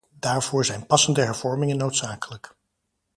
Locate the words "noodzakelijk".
1.77-2.55